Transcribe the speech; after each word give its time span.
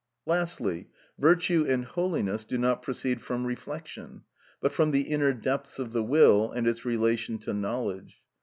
Lastly, 0.25 0.87
virtue 1.19 1.63
and 1.69 1.85
holiness 1.85 2.43
do 2.43 2.57
not 2.57 2.81
proceed 2.81 3.21
from 3.21 3.45
reflection, 3.45 4.23
but 4.59 4.71
from 4.71 4.89
the 4.89 5.01
inner 5.03 5.31
depths 5.31 5.77
of 5.77 5.93
the 5.93 6.01
will, 6.03 6.49
and 6.51 6.65
its 6.65 6.83
relation 6.85 7.37
to 7.37 7.53
knowledge. 7.53 8.19